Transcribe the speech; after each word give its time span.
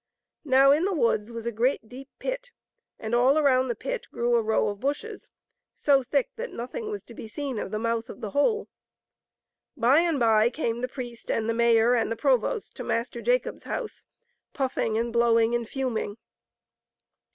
Now 0.45 0.71
in 0.71 0.85
the 0.85 0.95
woods 0.95 1.31
was 1.31 1.45
a 1.45 1.51
great 1.51 1.87
deep 1.87 2.09
pit, 2.17 2.49
and 2.97 3.13
all 3.13 3.37
around 3.37 3.67
the 3.67 3.75
pit 3.75 4.07
grew 4.11 4.33
a 4.33 4.41
row 4.41 4.67
of 4.69 4.79
bushes, 4.79 5.29
so 5.75 6.01
thick 6.01 6.31
that 6.37 6.51
nothing 6.51 6.89
was 6.89 7.03
to 7.03 7.13
be 7.13 7.27
seen 7.27 7.59
of 7.59 7.69
the 7.69 7.77
mouth 7.77 8.09
of 8.09 8.19
the 8.19 8.31
hole. 8.31 8.67
By 9.77 9.99
and 9.99 10.19
by 10.19 10.49
came 10.49 10.81
the 10.81 10.87
priest 10.87 11.29
and 11.29 11.47
the 11.47 11.53
mayor 11.53 11.93
and 11.93 12.11
the 12.11 12.15
provost 12.15 12.75
to 12.77 12.83
Master 12.83 13.21
Jacob's 13.21 13.65
house, 13.65 14.07
puffing 14.53 14.97
and 14.97 15.13
blowing 15.13 15.53
and 15.53 15.69
fuming. 15.69 16.17